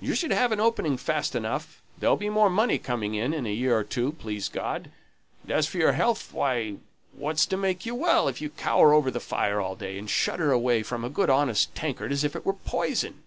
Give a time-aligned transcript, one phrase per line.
[0.00, 1.82] "You should have an opening fast enough.
[1.98, 4.90] There'll be more money coming in, in a year or two, please God.
[5.42, 6.76] And as for your health, why,
[7.12, 10.50] what's to make you well, if you cower over the fire all day, and shudder
[10.50, 13.22] away from a good honest tankard as if it were poison?"